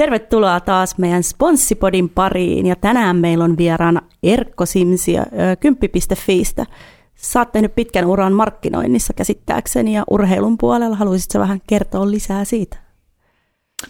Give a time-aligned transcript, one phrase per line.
[0.00, 5.26] Tervetuloa taas meidän Sponssipodin pariin ja tänään meillä on vieraana Erkko Simsiä
[5.60, 6.66] kymppi.fiistä.
[7.14, 10.96] Sä oot tehnyt pitkän uran markkinoinnissa käsittääkseni ja urheilun puolella.
[10.96, 12.76] Haluaisitko vähän kertoa lisää siitä?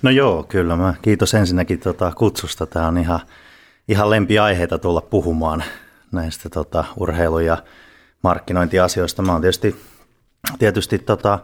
[0.02, 0.76] No joo, kyllä.
[0.76, 2.66] Mä kiitos ensinnäkin tota kutsusta.
[2.66, 3.20] Tämä on ihan,
[3.88, 5.64] ihan lempiaiheita tulla puhumaan
[6.12, 7.58] näistä tota, urheilu- ja
[8.22, 9.22] markkinointiasioista.
[9.22, 9.76] Mä oon tietysti,
[10.58, 11.38] tietysti tota,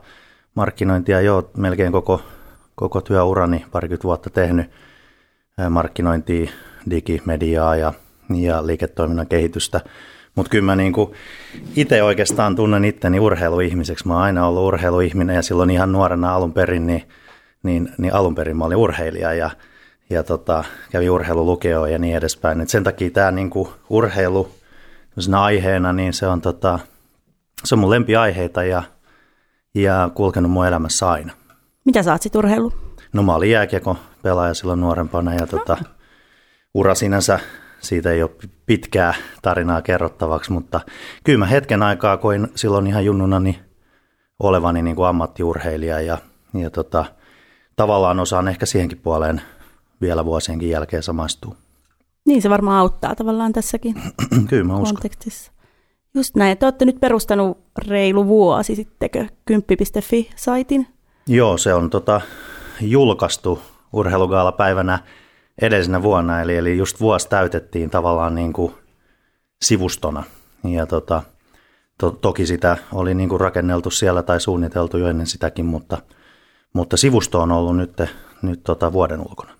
[0.54, 2.22] markkinointia jo melkein koko,
[2.76, 4.70] koko työurani parikymmentä vuotta tehnyt
[5.70, 6.50] markkinointia,
[6.90, 7.92] digimediaa ja,
[8.34, 9.80] ja liiketoiminnan kehitystä.
[10.34, 11.14] Mutta kyllä mä niinku
[11.76, 14.06] itse oikeastaan tunnen itteni urheiluihmiseksi.
[14.06, 17.08] Mä oon aina ollut urheiluihminen ja silloin ihan nuorena alun perin, niin,
[17.62, 19.50] niin, niin alun perin mä olin urheilija ja,
[20.10, 22.60] ja tota, kävin urheilulukeoon ja niin edespäin.
[22.60, 24.50] Et sen takia tämä niinku urheilu
[25.38, 26.78] aiheena, niin se on, tota,
[27.64, 28.82] se on mun lempiaiheita ja,
[29.74, 31.32] ja kulkenut mun elämässä aina.
[31.86, 32.72] Mitä sä oot sit urheilu?
[33.12, 35.76] No mä olin jääkiekko pelaaja silloin nuorempana ja tota,
[36.74, 37.40] ura sinänsä
[37.80, 38.30] siitä ei ole
[38.66, 40.80] pitkää tarinaa kerrottavaksi, mutta
[41.24, 43.60] kyllä mä hetken aikaa koin silloin ihan junnunani
[44.38, 46.18] olevani niin kuin ammattiurheilija ja,
[46.54, 47.04] ja tota,
[47.76, 49.40] tavallaan osaan ehkä siihenkin puoleen
[50.00, 51.56] vielä vuosienkin jälkeen samastua.
[52.26, 53.94] Niin se varmaan auttaa tavallaan tässäkin
[54.48, 54.94] Kyllä mä uskon.
[54.94, 55.52] kontekstissa.
[56.14, 56.58] Just näin.
[56.58, 60.86] Te olette nyt perustanut reilu vuosi sittenkö kymppi.fi-saitin.
[61.28, 62.20] Joo, se on tota,
[62.80, 64.98] julkaistu urheilugaala päivänä
[65.62, 68.72] edellisenä vuonna, eli, eli just vuosi täytettiin tavallaan niin kuin
[69.64, 70.22] sivustona.
[70.64, 71.22] Ja tota,
[71.98, 75.98] to, toki sitä oli niin kuin rakenneltu siellä tai suunniteltu jo ennen sitäkin, mutta,
[76.72, 78.02] mutta sivusto on ollut nyt,
[78.42, 79.52] nyt tota vuoden ulkona.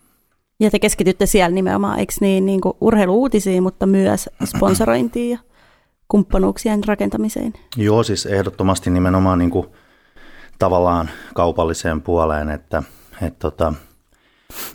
[0.60, 5.38] Ja te keskitytte siellä nimenomaan, eikö niin, niin kuin urheiluuutisiin, mutta myös sponsorointiin ja
[6.08, 7.52] kumppanuuksien rakentamiseen?
[7.76, 9.66] Joo, siis ehdottomasti nimenomaan niin kuin
[10.58, 12.82] tavallaan kaupalliseen puoleen, että,
[13.22, 13.72] että tota,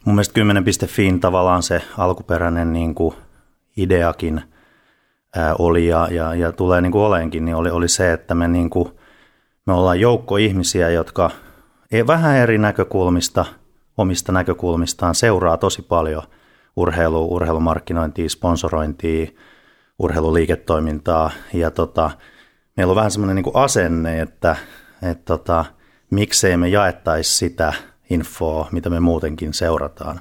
[0.05, 3.15] mun mielestä 10.fiin tavallaan se alkuperäinen niin kuin
[3.77, 4.41] ideakin
[5.35, 8.47] ää, oli ja, ja, ja tulee niin kuin oleenkin, niin oli, oli se, että me,
[8.47, 8.89] niin kuin,
[9.65, 11.29] me ollaan joukko ihmisiä, jotka
[11.91, 13.45] ei vähän eri näkökulmista,
[13.97, 16.23] omista näkökulmistaan seuraa tosi paljon
[16.75, 19.27] urheilu, urheilumarkkinointia, sponsorointia,
[19.99, 22.11] urheiluliiketoimintaa ja tota,
[22.77, 24.55] meillä on vähän semmoinen niin asenne, että,
[25.01, 25.65] että tota,
[26.09, 27.73] miksei me jaettaisi sitä
[28.09, 30.19] infoa, mitä me muutenkin seurataan.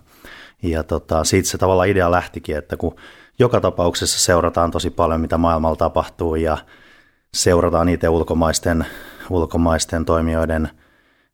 [0.62, 2.96] Ja tota, siitä se tavallaan idea lähtikin, että kun
[3.38, 6.58] joka tapauksessa seurataan tosi paljon, mitä maailmalla tapahtuu ja
[7.34, 8.86] seurataan itse ulkomaisten,
[9.30, 10.70] ulkomaisten toimijoiden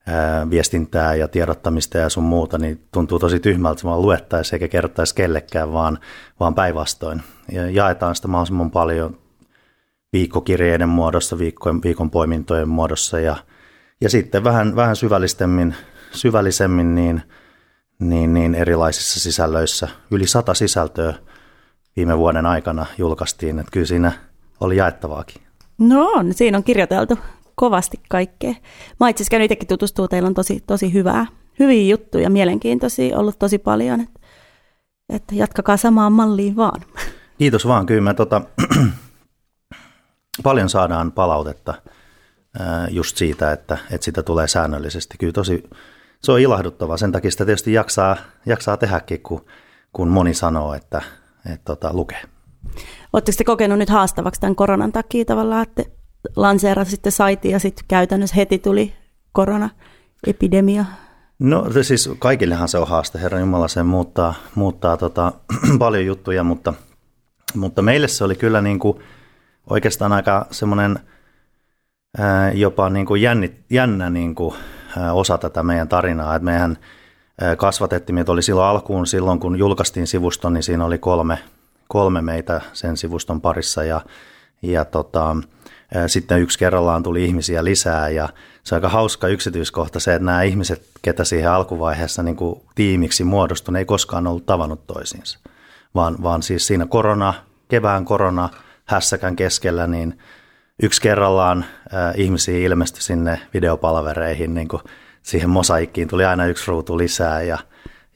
[0.06, 4.68] ää, viestintää ja tiedottamista ja sun muuta, niin tuntuu tosi tyhmältä, että vaan luettaisiin eikä
[4.68, 5.98] kerrottaisi kellekään, vaan,
[6.40, 7.22] vaan päinvastoin.
[7.52, 9.18] Ja jaetaan sitä mahdollisimman paljon
[10.12, 13.36] viikkokirjeiden muodossa, viikon, viikon poimintojen muodossa ja,
[14.00, 15.74] ja sitten vähän, vähän syvällisemmin,
[16.12, 17.22] syvällisemmin niin,
[17.98, 19.88] niin, niin erilaisissa sisällöissä.
[20.10, 21.14] Yli sata sisältöä
[21.96, 24.12] viime vuoden aikana julkaistiin, että kyllä siinä
[24.60, 25.42] oli jaettavaakin.
[25.78, 27.18] No on, siinä on kirjoiteltu
[27.54, 28.54] kovasti kaikkea.
[29.00, 31.26] Mä itse asiassa itsekin tutustua, teillä on tosi, tosi hyvää,
[31.58, 34.20] hyviä juttuja, mielenkiintoisia ollut tosi paljon, että,
[35.08, 36.82] että jatkakaa samaan malliin vaan.
[37.38, 38.42] Kiitos vaan, kyllä mä tota,
[40.42, 41.74] paljon saadaan palautetta
[42.90, 45.18] just siitä, että, että sitä tulee säännöllisesti.
[45.18, 45.70] Kyllä tosi,
[46.22, 49.44] se on ilahduttavaa, sen takia sitä tietysti jaksaa, jaksaa tehdäkin, kun,
[49.92, 51.02] kun moni sanoo, että,
[51.52, 52.22] että tota, lukee.
[53.12, 55.82] Oletteko te kokenut nyt haastavaksi tämän koronan takia tavallaan, että
[56.36, 58.94] lanseerasitte saitin ja sitten käytännössä heti tuli
[59.32, 60.84] koronaepidemia?
[61.38, 65.32] No siis kaikillehan se on haaste, Herra Jumala, se muuttaa, muuttaa tota,
[65.78, 66.74] paljon juttuja, mutta,
[67.54, 68.98] mutta meille se oli kyllä niin kuin
[69.70, 70.98] oikeastaan aika semmoinen
[72.54, 74.54] jopa niin kuin jännit, jännä niin kuin,
[75.12, 76.78] osa tätä meidän tarinaa, että meidän
[77.56, 81.38] kasvatettiin, meitä oli silloin alkuun, silloin kun julkaistiin sivuston, niin siinä oli kolme,
[81.88, 84.00] kolme meitä sen sivuston parissa ja,
[84.62, 85.36] ja tota,
[86.06, 88.28] sitten yksi kerrallaan tuli ihmisiä lisää ja
[88.62, 93.24] se on aika hauska yksityiskohta se, että nämä ihmiset, ketä siihen alkuvaiheessa niin kuin tiimiksi
[93.24, 95.38] muodostui, ne ei koskaan ollut tavannut toisiinsa,
[95.94, 97.34] vaan, vaan siis siinä korona,
[97.68, 98.48] kevään korona,
[98.86, 100.18] hässäkän keskellä, niin
[100.82, 104.82] yksi kerrallaan äh, ihmisiä ilmestyi sinne videopalvereihin, niin kuin
[105.22, 107.58] siihen mosaikkiin tuli aina yksi ruutu lisää ja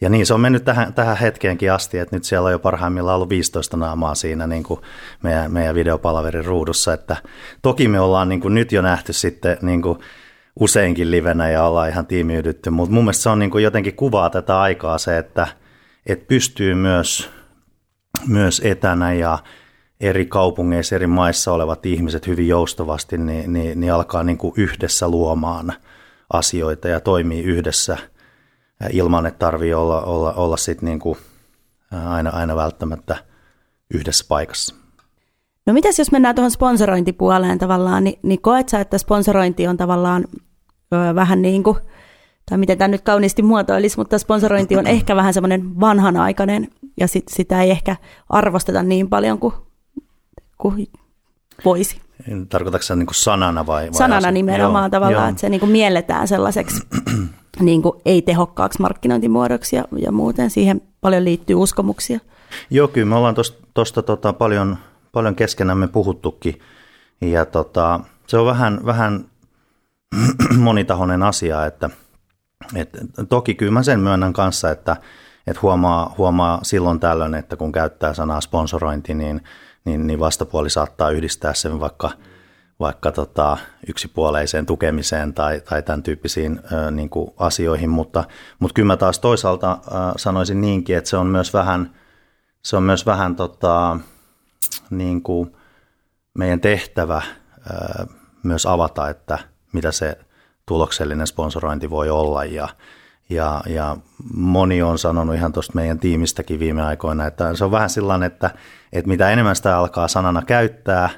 [0.00, 3.14] ja niin se on mennyt tähän, tähän hetkeenkin asti, että nyt siellä on jo parhaimmillaan
[3.14, 4.80] ollut 15 naamaa siinä niin kuin
[5.22, 6.92] meidän, meidän videopalverin ruudussa.
[6.92, 7.16] Että
[7.62, 9.98] toki me ollaan niin kuin nyt jo nähty sitten niin kuin
[10.60, 14.30] useinkin livenä ja ollaan ihan tiimiydytty, mutta mun mielestä se on niin kuin jotenkin kuvaa
[14.30, 15.46] tätä aikaa se, että,
[16.06, 17.30] että pystyy myös,
[18.26, 19.38] myös etänä ja
[20.00, 25.08] eri kaupungeissa, eri maissa olevat ihmiset hyvin joustavasti, niin, niin, niin alkaa niin kuin yhdessä
[25.08, 25.72] luomaan
[26.32, 27.96] asioita ja toimii yhdessä–
[28.92, 31.18] ilman, että tarvii olla, olla, olla sit niin kuin
[32.08, 33.16] aina, aina välttämättä
[33.94, 34.74] yhdessä paikassa.
[35.66, 40.24] No mitäs jos mennään tuohon sponsorointipuoleen tavallaan, niin, niin koet sä, että sponsorointi on tavallaan
[40.94, 41.76] ö, vähän niin kuin,
[42.50, 46.68] tai miten tämä nyt kauniisti muotoilisi, mutta sponsorointi on ehkä vähän semmoinen vanhanaikainen
[47.00, 47.96] ja sit, sitä ei ehkä
[48.28, 49.54] arvosteta niin paljon kuin,
[50.60, 50.88] kuin
[51.64, 52.00] voisi.
[52.48, 53.86] Tarkoitatko se niin kuin sanana vai?
[53.86, 54.30] vai sanana asia?
[54.30, 55.30] nimenomaan joo, tavallaan, joo.
[55.30, 56.82] että se niin kuin mielletään sellaiseksi
[57.60, 62.18] niin kuin ei-tehokkaaksi markkinointimuodoksi ja, ja muuten siihen paljon liittyy uskomuksia.
[62.70, 63.34] Joo, kyllä me ollaan
[63.74, 64.76] tuosta tota, paljon,
[65.12, 66.60] paljon keskenämme puhuttukin
[67.20, 69.24] ja tota, se on vähän, vähän
[70.58, 71.90] monitahoinen asia, että
[72.74, 72.90] et,
[73.28, 74.96] toki kyllä mä sen myönnän kanssa, että
[75.46, 79.40] et huomaa, huomaa silloin tällöin, että kun käyttää sanaa sponsorointi, niin,
[79.84, 82.10] niin, niin vastapuoli saattaa yhdistää sen vaikka,
[82.80, 88.24] vaikka tota, yksipuoleiseen tukemiseen tai, tai tämän tyyppisiin ö, niin kuin asioihin, mutta,
[88.58, 91.94] mutta kyllä mä taas toisaalta ö, sanoisin niinkin, että se on myös vähän,
[92.62, 93.96] se on myös vähän tota,
[94.90, 95.56] niin kuin
[96.34, 97.22] meidän tehtävä
[97.70, 98.06] ö,
[98.42, 99.38] myös avata, että
[99.72, 100.18] mitä se
[100.66, 102.44] tuloksellinen sponsorointi voi olla.
[102.44, 102.68] Ja,
[103.30, 103.96] ja, ja
[104.34, 108.50] moni on sanonut ihan tuosta meidän tiimistäkin viime aikoina, että se on vähän sellainen, että,
[108.92, 111.10] että mitä enemmän sitä alkaa sanana käyttää,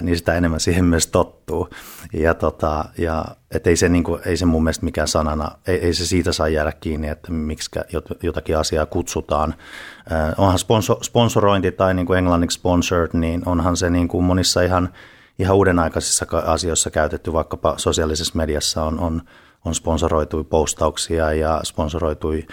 [0.00, 1.68] niin sitä enemmän siihen myös tottuu.
[2.12, 5.76] Ja, tota, ja et ei, se, niin kuin, ei se mun mielestä mikään sanana, ei,
[5.76, 7.70] ei se siitä saa jäädä kiinni, että miksi
[8.22, 9.54] jotakin asiaa kutsutaan.
[10.38, 14.88] onhan sponsor, sponsorointi tai niin kuin englanniksi sponsored, niin onhan se niin kuin monissa ihan–
[15.38, 19.22] ihan uudenaikaisissa asioissa käytetty, vaikkapa sosiaalisessa mediassa on, on,
[19.64, 22.46] on sponsoroitui postauksia ja sponsoroitui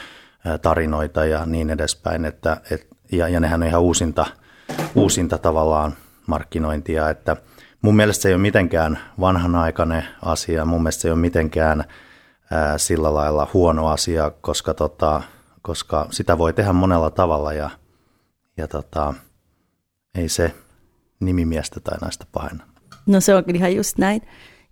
[0.61, 4.25] tarinoita ja niin edespäin, että, et, ja, ja nehän on ihan uusinta,
[4.95, 5.93] uusinta tavallaan
[6.27, 7.37] markkinointia, että
[7.81, 11.83] mun mielestä se ei ole mitenkään vanhanaikainen asia, mun mielestä se ei ole mitenkään
[12.51, 15.21] ää, sillä lailla huono asia, koska, tota,
[15.61, 17.69] koska sitä voi tehdä monella tavalla ja,
[18.57, 19.13] ja tota,
[20.15, 20.55] ei se
[21.19, 22.65] nimimiestä tai naista pahenna.
[23.05, 24.21] No se on ihan just näin.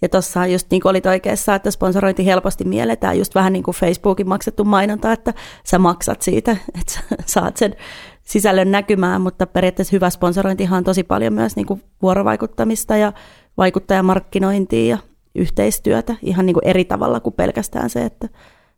[0.01, 3.75] Ja tuossa just niin kuin olit oikeassa, että sponsorointi helposti mielletään just vähän niin kuin
[3.75, 7.75] Facebookin maksettu mainonta, että sä maksat siitä, että sä saat sen
[8.23, 13.13] sisällön näkymään, mutta periaatteessa hyvä sponsorointihan on tosi paljon myös niin kuin vuorovaikuttamista ja
[13.57, 14.97] vaikuttajamarkkinointia ja
[15.35, 18.29] yhteistyötä ihan niin kuin eri tavalla kuin pelkästään se, että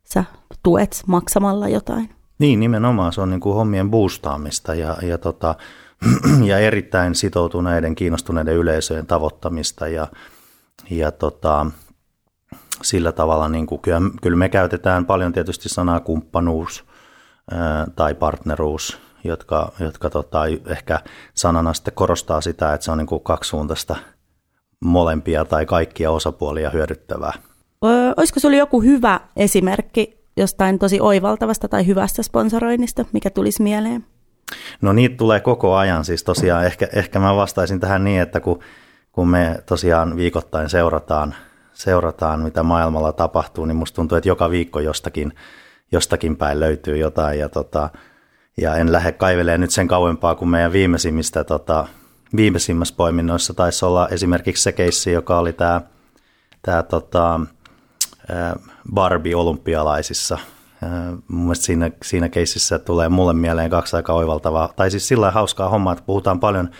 [0.04, 0.24] sä
[0.62, 2.10] tuet maksamalla jotain.
[2.38, 5.54] Niin, nimenomaan se on niin kuin hommien boostaamista ja, ja tota,
[6.50, 10.06] ja erittäin sitoutuneiden, kiinnostuneiden yleisöjen tavoittamista ja,
[10.98, 11.66] ja tota,
[12.82, 16.84] sillä tavalla niin kuin, kyllä, kyllä me käytetään paljon tietysti sanaa kumppanuus
[17.50, 21.00] ää, tai partneruus, jotka, jotka tota, ehkä
[21.34, 23.96] sanana sitten korostaa sitä, että se on niin kuin kaksisuuntaista
[24.84, 27.32] molempia tai kaikkia osapuolia hyödyttävää.
[27.84, 34.04] Ö, olisiko sinulla joku hyvä esimerkki jostain tosi oivaltavasta tai hyvästä sponsoroinnista, mikä tulisi mieleen?
[34.80, 38.58] No niitä tulee koko ajan, siis tosiaan ehkä, ehkä mä vastaisin tähän niin, että kun,
[39.12, 41.34] kun me tosiaan viikoittain seurataan,
[41.72, 45.32] seurataan, mitä maailmalla tapahtuu, niin musta tuntuu, että joka viikko jostakin,
[45.92, 47.38] jostakin päin löytyy jotain.
[47.38, 47.90] Ja, tota,
[48.56, 51.86] ja en lähde kaivelemaan nyt sen kauempaa kuin meidän viimeisimmistä tota,
[52.36, 53.54] viimeisimmässä poiminnoissa.
[53.54, 55.80] Taisi olla esimerkiksi se keissi, joka oli tämä,
[56.62, 57.40] tämä tota,
[58.94, 60.38] Barbie-olympialaisissa–
[61.28, 65.68] Mun mielestä siinä, siinä keississä tulee mulle mieleen kaksi aika oivaltavaa, tai siis sillä hauskaa
[65.68, 66.70] hommaa, että puhutaan paljon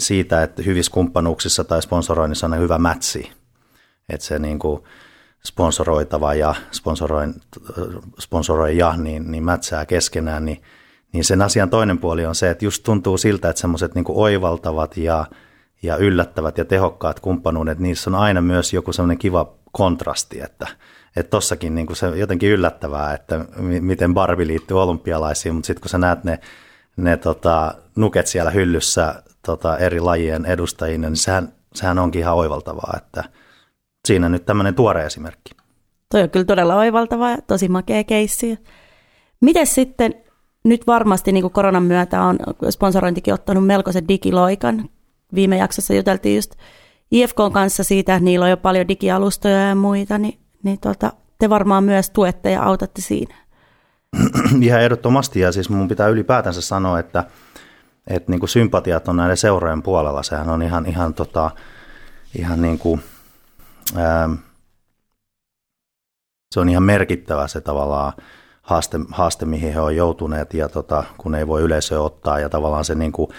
[0.00, 3.30] siitä, että hyvissä kumppanuuksissa tai sponsoroinnissa on hyvä mätsi.
[4.08, 4.82] Että se niin kuin
[5.44, 7.34] sponsoroitava ja sponsoroin,
[8.18, 10.62] sponsoroija niin, niin mätsää keskenään, niin,
[11.12, 14.96] niin sen asian toinen puoli on se, että just tuntuu siltä, että semmoiset niin oivaltavat
[14.96, 15.26] ja,
[15.82, 20.66] ja yllättävät ja tehokkaat kumppanuudet, niissä on aina myös joku semmoinen kiva kontrasti, että–
[21.16, 23.44] että tossakin niin se jotenkin yllättävää, että
[23.80, 26.38] miten Barbie liittyy olympialaisiin, mutta sitten kun sä näet ne,
[26.96, 32.94] ne tota, nuket siellä hyllyssä tota, eri lajien edustajina, niin sehän, sehän onkin ihan oivaltavaa,
[32.96, 33.24] että
[34.06, 35.50] siinä nyt tämmöinen tuore esimerkki.
[36.10, 38.58] Toi on kyllä todella oivaltava ja tosi makea keissi.
[39.40, 40.14] Miten sitten
[40.64, 42.38] nyt varmasti niin kuin koronan myötä on
[42.70, 44.88] sponsorointikin ottanut melkoisen digiloikan.
[45.34, 46.54] Viime jaksossa juteltiin just
[47.10, 51.50] IFK kanssa siitä, että niillä on jo paljon digialustoja ja muita, niin niin tuota, te
[51.50, 53.34] varmaan myös tuette ja autatte siinä.
[54.60, 57.24] Ihan ehdottomasti, ja siis mun pitää ylipäätänsä sanoa, että,
[58.06, 60.22] että niin kuin sympatiat on näiden seurojen puolella.
[60.22, 61.50] Sehän on ihan, ihan, tota,
[62.38, 63.02] ihan niin kuin,
[63.96, 64.28] ää,
[66.54, 68.12] se on ihan merkittävä se tavallaan
[68.62, 72.84] haaste, haaste mihin he on joutuneet, ja tota, kun ei voi yleisöä ottaa, ja tavallaan
[72.84, 73.30] se niin kuin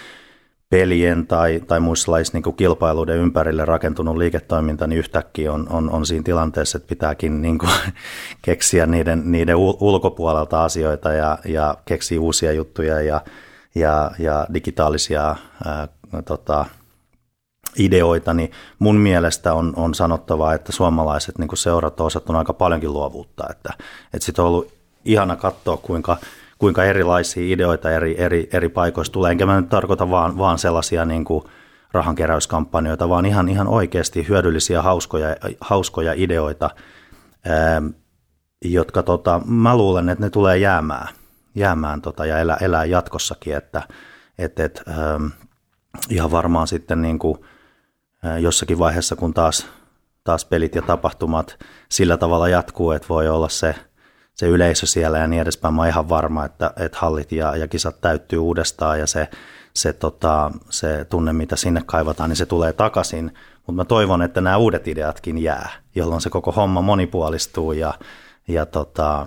[0.70, 6.22] pelien tai, tai muissa niin kilpailuiden ympärille rakentunut liiketoiminta, niin yhtäkkiä on, on, on siinä
[6.22, 7.70] tilanteessa, että pitääkin niin kuin,
[8.42, 13.20] keksiä niiden, niiden ulkopuolelta asioita ja, ja keksiä uusia juttuja ja,
[13.74, 15.88] ja, ja digitaalisia ää,
[16.24, 16.64] tota,
[17.78, 22.92] ideoita, niin mun mielestä on, on sanottava, että suomalaiset niin seurat on osattu aika paljonkin
[22.92, 23.44] luovuutta.
[23.50, 23.72] Että,
[24.14, 24.72] että sitten on ollut
[25.04, 26.16] ihana katsoa, kuinka,
[26.58, 29.30] kuinka erilaisia ideoita eri, eri, eri paikoista tulee.
[29.30, 31.44] Enkä mä nyt tarkoita vaan, vaan sellaisia niin kuin
[31.92, 36.70] rahankeräyskampanjoita, vaan ihan, ihan oikeasti hyödyllisiä, hauskoja, hauskoja ideoita,
[37.44, 37.82] ää,
[38.64, 41.08] jotka tota, mä luulen, että ne tulee jäämään,
[41.54, 43.82] jäämään tota, ja elää, elää jatkossakin, että
[44.38, 45.20] et, et, ää,
[46.10, 47.38] ihan varmaan sitten niin kuin,
[48.40, 49.66] jossakin vaiheessa, kun taas,
[50.24, 51.58] taas pelit ja tapahtumat
[51.88, 53.74] sillä tavalla jatkuu, että voi olla se,
[54.36, 55.74] se yleisö siellä ja niin edespäin.
[55.74, 59.28] Mä oon ihan varma, että, että hallit ja, ja kisat täyttyy uudestaan ja se,
[59.74, 63.34] se, tota, se tunne, mitä sinne kaivataan, niin se tulee takaisin.
[63.56, 67.94] Mutta mä toivon, että nämä uudet ideatkin jää, jolloin se koko homma monipuolistuu ja,
[68.48, 69.26] ja, tota,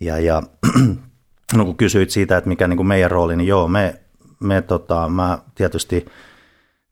[0.00, 0.42] ja, ja
[1.56, 4.00] no kun kysyit siitä, että mikä niin kuin meidän rooli, niin joo, me,
[4.40, 6.06] me tota, mä tietysti–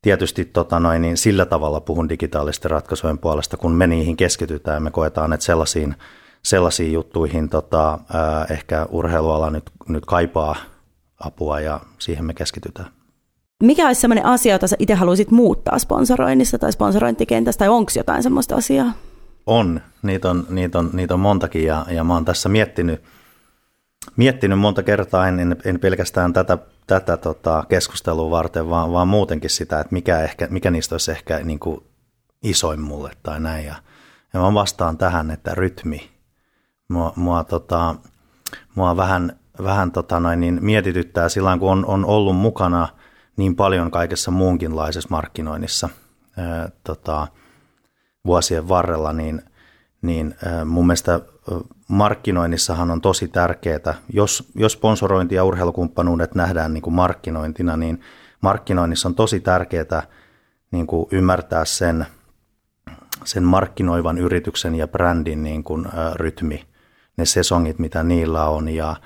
[0.06, 4.82] tietysti tota noin, niin sillä tavalla puhun digitaalisten ratkaisujen puolesta, kun me niihin keskitytään.
[4.82, 5.94] Me koetaan, että sellaisiin,
[6.46, 7.98] sellaisiin juttuihin tota,
[8.50, 10.56] ehkä urheiluala nyt, nyt kaipaa
[11.20, 12.88] apua ja siihen me keskitytään.
[13.62, 18.22] Mikä olisi sellainen asia, jota sä itse haluaisit muuttaa sponsoroinnissa tai sponsorointikentässä, tai onko jotain
[18.22, 18.92] sellaista asiaa?
[19.46, 23.02] On, niitä on, niitä on, niitä on montakin ja, ja mä oon tässä miettinyt,
[24.16, 29.80] miettinyt monta kertaa, en, en pelkästään tätä tätä tota, keskustelua varten, vaan, vaan muutenkin sitä,
[29.80, 31.80] että mikä, ehkä, mikä niistä olisi ehkä niin kuin
[32.42, 33.66] isoin mulle tai näin.
[33.66, 33.74] Ja,
[34.34, 36.15] ja mä vastaan tähän, että rytmi.
[36.88, 37.94] Mua, mua, tota,
[38.74, 42.88] mua vähän, vähän tota noin, niin mietityttää sillä kun on, on ollut mukana
[43.36, 45.88] niin paljon kaikessa muunkinlaisessa markkinoinnissa
[46.36, 47.28] ää, tota,
[48.26, 49.42] vuosien varrella, niin,
[50.02, 51.20] niin ää, mun mielestä
[51.88, 58.00] markkinoinnissahan on tosi tärkeää, jos, jos sponsorointi ja urheilukumppanuudet nähdään niin kuin markkinointina, niin
[58.40, 60.02] markkinoinnissa on tosi tärkeää
[60.70, 62.06] niin kuin ymmärtää sen,
[63.24, 66.66] sen markkinoivan yrityksen ja brändin niin kuin, ä, rytmi,
[67.16, 68.96] ne sesongit, mitä niillä on ja,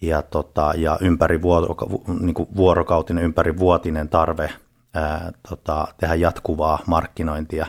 [0.00, 1.76] ja, tota, ja ympäri vuoro,
[2.20, 4.50] niin kuin vuorokautinen, ympäri vuotinen tarve
[4.94, 7.66] ää, tota, tehdä jatkuvaa markkinointia.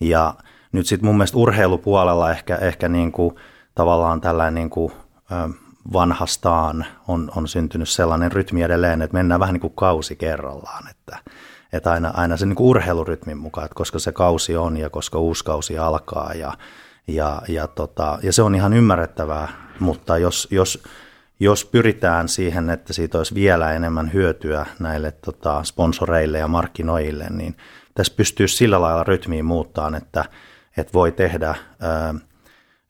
[0.00, 0.34] Ja
[0.72, 3.34] nyt sitten mun mielestä urheilupuolella ehkä, ehkä niin kuin,
[3.74, 4.92] tavallaan tällainen niin kuin,
[5.92, 11.18] vanhastaan on, on syntynyt sellainen rytmi edelleen, että mennään vähän niin kuin kausi kerrallaan, että,
[11.72, 15.18] että aina, aina se niin kuin urheilurytmin mukaan, että koska se kausi on ja koska
[15.18, 16.52] uusi kausi alkaa ja,
[17.08, 19.48] ja, ja, tota, ja se on ihan ymmärrettävää,
[19.80, 20.82] mutta jos, jos,
[21.40, 27.56] jos pyritään siihen, että siitä olisi vielä enemmän hyötyä näille tota, sponsoreille ja markkinoille, niin
[27.94, 30.24] tässä pystyy sillä lailla rytmiin muuttaa, että,
[30.76, 32.14] että voi tehdä ää,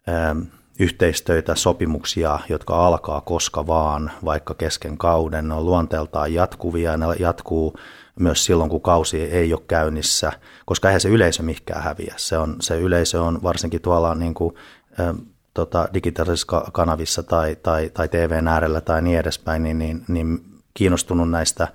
[0.06, 0.36] ää,
[0.80, 5.48] yhteistöitä, sopimuksia, jotka alkaa koska vaan, vaikka kesken kauden.
[5.48, 7.76] Ne on luonteeltaan jatkuvia, ne jatkuu
[8.18, 10.32] myös silloin, kun kausi ei ole käynnissä,
[10.66, 12.14] koska eihän se yleisö mikään häviä.
[12.16, 14.54] Se, on, se yleisö on varsinkin tuolla niin kuin,
[15.00, 15.14] ä,
[15.54, 20.40] tota, digitaalisissa kanavissa tai, tai, tai TVn äärellä tai niin edespäin, niin, niin, niin
[20.74, 21.68] kiinnostunut näistä,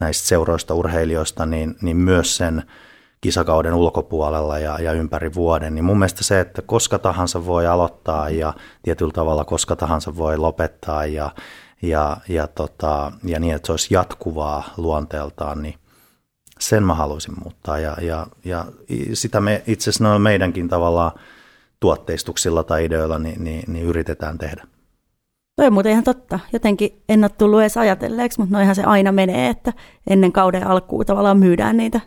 [0.00, 2.62] näistä seuroista, urheilijoista, niin, niin myös sen
[3.20, 8.30] kisakauden ulkopuolella ja, ja ympäri vuoden, niin mun mielestä se, että koska tahansa voi aloittaa
[8.30, 11.30] ja tietyllä tavalla koska tahansa voi lopettaa ja,
[11.82, 15.74] ja, ja, tota, ja niin, että se olisi jatkuvaa luonteeltaan, niin
[16.60, 18.64] sen mä haluaisin muuttaa ja, ja, ja
[19.12, 21.12] sitä me itse asiassa noilla meidänkin tavallaan
[21.80, 24.66] tuotteistuksilla tai ideoilla niin, niin, niin yritetään tehdä.
[25.56, 26.38] Toi on muuten ihan totta.
[26.52, 29.72] Jotenkin en ole tullut edes ajatelleeksi, mutta noihan se aina menee, että
[30.06, 32.00] ennen kauden alkuun tavallaan myydään niitä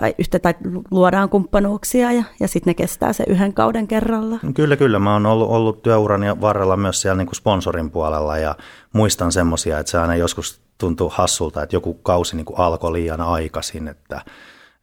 [0.00, 0.54] tai yhtä tai
[0.90, 4.38] luodaan kumppanuuksia ja, ja sitten ne kestää se yhden kauden kerralla.
[4.54, 4.98] Kyllä, kyllä.
[4.98, 8.56] Mä oon ollut, ollut työurani varrella myös siellä niin kuin sponsorin puolella ja
[8.92, 13.20] muistan semmoisia, että se aina joskus tuntuu hassulta, että joku kausi niin kuin alkoi liian
[13.20, 14.20] aikaisin, että,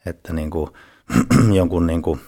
[0.05, 0.69] että niin kuin,
[1.59, 2.19] jonkun niin kuin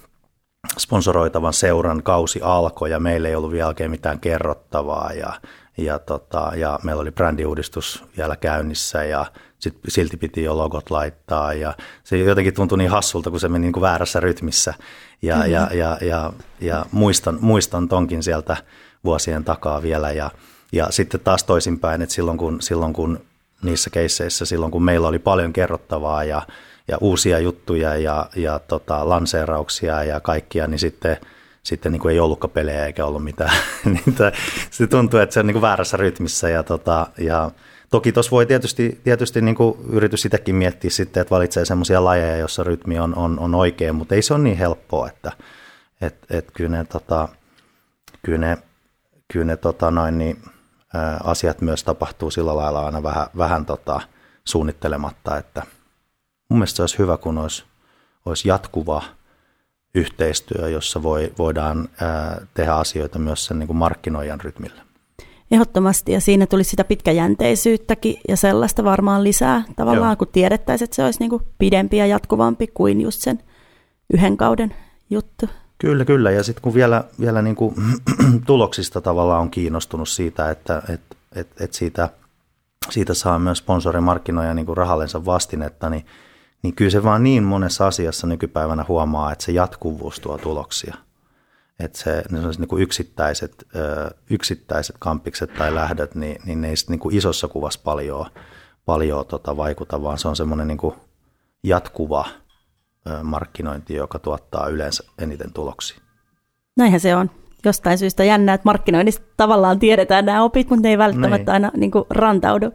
[0.77, 5.33] sponsoroitavan seuran kausi alkoi ja meillä ei ollut vielä oikein mitään kerrottavaa ja,
[5.77, 9.25] ja, tota, ja meillä oli brändiuudistus vielä käynnissä ja
[9.59, 13.61] sit silti piti jo logot laittaa ja se jotenkin tuntui niin hassulta, kun se meni
[13.61, 14.73] niin kuin väärässä rytmissä
[15.21, 15.51] ja, mm-hmm.
[15.51, 18.57] ja, ja, ja, ja muistan, muistan tonkin sieltä
[19.03, 20.31] vuosien takaa vielä ja,
[20.71, 23.19] ja sitten taas toisinpäin, että silloin kun, silloin kun
[23.63, 26.41] niissä keisseissä, silloin kun meillä oli paljon kerrottavaa ja,
[26.87, 31.17] ja uusia juttuja ja, ja tota, lanseerauksia ja kaikkia, niin sitten
[31.63, 33.55] sitten niin kuin ei ollutkaan pelejä eikä ollut mitään.
[33.85, 34.15] niin
[34.69, 37.51] se tuntuu, että se on niin kuin väärässä rytmissä ja, tota, ja
[37.93, 42.37] Toki tuossa voi tietysti, tietysti niin kuin yritys sitäkin miettiä sitten, että valitsee semmoisia lajeja,
[42.37, 45.31] joissa rytmi on, on, on oikein, mutta ei se ole niin helppoa, että
[46.01, 47.29] et, et kyllä ne, tota,
[48.25, 48.57] kyllä ne,
[49.33, 50.43] kyllä ne tota noin, niin,
[50.95, 54.01] ä, asiat myös tapahtuu sillä lailla aina vähän, vähän tota,
[54.45, 55.63] suunnittelematta, että
[56.49, 57.63] mun mielestä se olisi hyvä, kun olisi,
[58.25, 59.03] olisi jatkuva
[59.95, 64.81] yhteistyö, jossa voi, voidaan ää, tehdä asioita myös sen niin kuin markkinoijan rytmillä.
[65.51, 70.15] Ehdottomasti, ja siinä tuli sitä pitkäjänteisyyttäkin ja sellaista varmaan lisää tavallaan, Joo.
[70.15, 73.39] kun tiedettäisiin, että se olisi niin kuin pidempi ja jatkuvampi kuin just sen
[74.13, 74.75] yhden kauden
[75.09, 75.49] juttu.
[75.77, 76.31] Kyllä, kyllä.
[76.31, 77.75] Ja sitten kun vielä, vielä niin kuin
[78.47, 81.01] tuloksista tavallaan on kiinnostunut siitä, että et,
[81.35, 82.09] et, et siitä,
[82.89, 86.05] siitä saa myös sponsorimarkkinoja niin kuin rahallensa vastinetta, niin,
[86.63, 90.95] niin kyllä se vaan niin monessa asiassa nykypäivänä huomaa, että se jatkuvuus tuo tuloksia–
[91.79, 93.67] että se, ne niin kuin yksittäiset,
[94.29, 98.25] yksittäiset kampikset tai lähdöt, niin, niin ne ei niin kuin isossa kuvassa paljon,
[98.85, 100.95] paljon tota vaikuta, vaan se on semmoinen niin kuin
[101.63, 102.25] jatkuva
[103.23, 105.97] markkinointi, joka tuottaa yleensä eniten tuloksia.
[106.77, 107.29] Näinhän se on.
[107.65, 111.53] Jostain syystä jännää, että markkinoinnista tavallaan tiedetään nämä opit, mutta ne ei välttämättä niin.
[111.53, 112.71] aina niin kuin rantaudu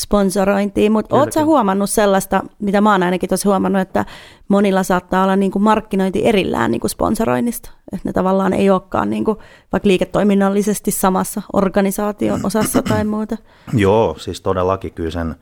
[0.00, 4.04] sponsorointiin, mutta ootko huomannut sellaista, mitä mä oon ainakin tuossa huomannut, että
[4.48, 9.10] monilla saattaa olla niin kuin markkinointi erillään niin kuin sponsoroinnista, että ne tavallaan ei olekaan
[9.10, 9.38] niin kuin,
[9.72, 13.36] vaikka liiketoiminnallisesti samassa organisaation osassa tai muuta.
[13.72, 15.34] Joo, siis todellakin kyllä sen,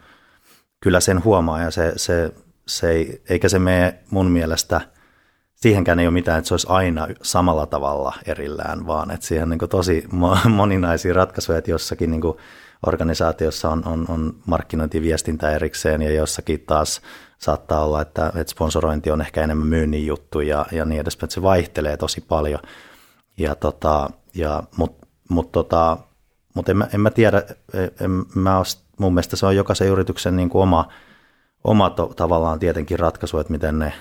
[0.81, 2.33] kyllä sen huomaa ja se, se,
[2.69, 4.81] se ei, eikä se mene mun mielestä,
[5.55, 9.51] siihenkään ei ole mitään, että se olisi aina samalla tavalla erillään, vaan että siihen on
[9.51, 10.05] niin tosi
[10.49, 12.23] moninaisia ratkaisuja, että jossakin niin
[12.87, 17.01] organisaatiossa on, on, on markkinointiviestintä erikseen ja jossakin taas
[17.39, 21.35] saattaa olla, että, että sponsorointi on ehkä enemmän myynnin juttu ja, ja niin edespäin, että
[21.35, 22.61] se vaihtelee tosi paljon.
[23.39, 25.99] Ja tota, ja, Mutta mut tota,
[26.55, 27.43] mut en, en mä tiedä,
[28.01, 30.89] en, mä os, mun mielestä se on jokaisen yrityksen niin kuin oma,
[31.65, 33.93] oma to, tavallaan tietenkin ratkaisu, että miten ne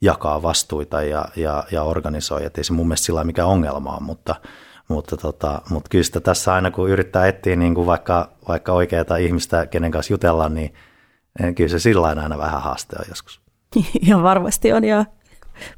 [0.00, 4.02] jakaa vastuita ja, ja, ja organisoi, että ei se mun mielestä sillä mikään ongelma on,
[4.02, 4.34] mutta–
[4.92, 9.16] mutta, tota, mutta kyllä sitä tässä aina kun yrittää etsiä niin kuin vaikka, vaikka oikeaa
[9.20, 10.74] ihmistä, kenen kanssa jutella, niin
[11.54, 13.40] kyllä se sillä aina vähän haaste on joskus.
[14.08, 15.04] Ja varmasti on, ja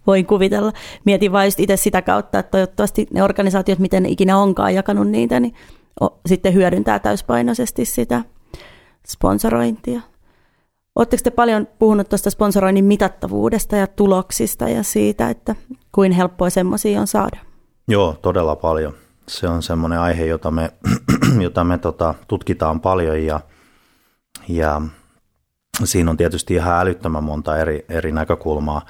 [0.06, 0.72] voin kuvitella.
[1.04, 5.40] Mietin vain itse sitä kautta, että toivottavasti ne organisaatiot, miten ne ikinä onkaan jakanut niitä,
[5.40, 5.54] niin
[6.02, 8.24] o, sitten hyödyntää täyspainoisesti sitä
[9.06, 10.00] sponsorointia.
[10.96, 15.54] Oletteko te paljon puhunut tuosta sponsoroinnin mitattavuudesta ja tuloksista ja siitä, että
[15.92, 17.38] kuin helppoa semmoisia on saada?
[17.88, 18.94] Joo, todella paljon.
[19.28, 20.72] Se on semmoinen aihe, jota me,
[21.44, 23.40] jota me tota, tutkitaan paljon ja,
[24.48, 24.82] ja
[25.84, 28.86] siinä on tietysti ihan älyttömän monta eri, eri näkökulmaa.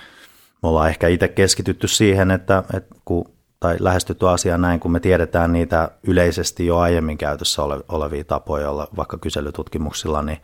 [0.63, 5.01] Me ollaan ehkä itse keskitytty siihen, että, että kun, tai lähestytty asiaa näin, kun me
[5.01, 10.39] tiedetään niitä yleisesti jo aiemmin käytössä ole, olevia tapoja, olla vaikka kyselytutkimuksilla, niin,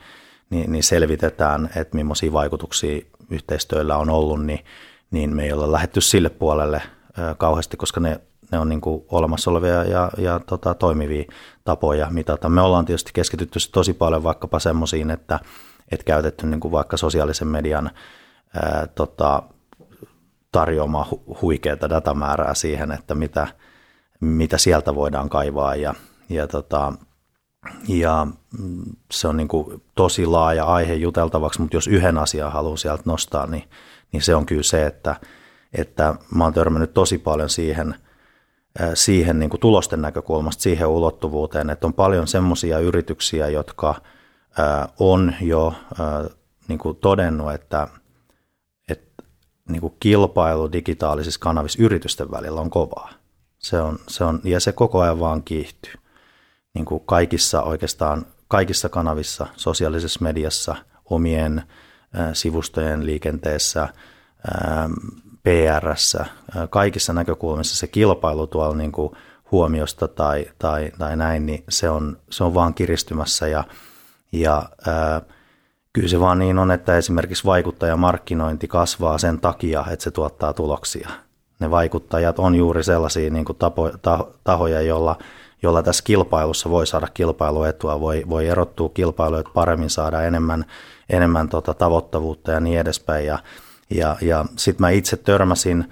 [0.51, 3.01] niin, niin selvitetään, että millaisia vaikutuksia
[3.31, 4.65] yhteistyöllä on ollut, niin,
[5.11, 6.83] niin me ei olla lähetty sille puolelle
[7.39, 8.21] kauheasti, koska ne
[8.53, 11.25] ne on niin kuin olemassa olevia ja, ja tota, toimivia
[11.65, 12.49] tapoja mitata.
[12.49, 15.41] Me ollaan tietysti keskitytty tosi paljon vaikkapa semmoisiin, että,
[15.93, 17.91] että käytetty niin kuin vaikka sosiaalisen median
[18.55, 19.43] ää, tota,
[20.53, 23.47] tarjoamaa hu- huikeaa datamäärää siihen, että mitä,
[24.21, 25.95] mitä sieltä voidaan kaivaa ja,
[26.29, 26.93] ja, tota,
[27.89, 28.27] ja
[29.13, 33.47] se on niin kuin tosi laaja aihe juteltavaksi, mutta jos yhden asian haluaa sieltä nostaa,
[33.47, 33.65] niin,
[34.13, 35.17] niin se on kyllä se, että,
[35.73, 37.95] että mä oon törmännyt tosi paljon siihen–
[38.95, 43.95] siihen niin kuin tulosten näkökulmasta, siihen ulottuvuuteen, että on paljon semmoisia yrityksiä, jotka
[44.99, 45.75] on jo
[46.69, 47.89] niin kuin todennut, että,
[48.89, 49.23] että
[49.69, 53.11] niin kuin kilpailu digitaalisissa kanavissa yritysten välillä on kovaa.
[53.59, 55.95] Se on, se on, ja se koko ajan vaan kiihtyy.
[56.75, 61.63] Niin kuin kaikissa oikeastaan kaikissa kanavissa, sosiaalisessa mediassa, omien
[62.33, 63.89] sivustojen liikenteessä,
[65.43, 65.95] pr
[66.71, 69.13] kaikissa näkökulmissa se kilpailu tuolla niin kuin
[69.53, 73.65] huomiosta tai, tai, tai näin, niin se on, se on vaan kiristymässä ja,
[74.33, 75.23] ja ää,
[75.93, 81.09] kyllä se vaan niin on, että esimerkiksi vaikuttajamarkkinointi kasvaa sen takia, että se tuottaa tuloksia.
[81.61, 83.91] Ne vaikuttajat on juuri sellaisia niin kuin tapo,
[84.45, 85.19] tahoja, jolla,
[85.63, 90.65] jolla tässä kilpailussa voi saada kilpailuetua, voi, voi erottua kilpailuja paremmin, saada enemmän,
[91.09, 93.27] enemmän tota tavoittavuutta ja niin edespäin.
[93.27, 93.39] Ja,
[93.91, 95.85] ja, ja sitten mä itse törmäsin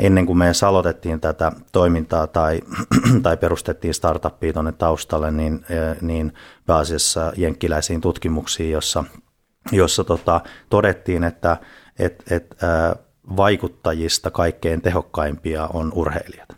[0.00, 2.60] ennen kuin me aloitettiin tätä toimintaa tai,
[3.22, 5.64] tai perustettiin startuppia tuonne taustalle, niin,
[6.00, 6.32] niin
[6.66, 9.04] pääasiassa jenkkiläisiin tutkimuksiin, jossa,
[9.72, 11.56] jossa tota, todettiin, että
[11.98, 12.56] et, et,
[13.36, 16.48] vaikuttajista kaikkein tehokkaimpia on urheilijat.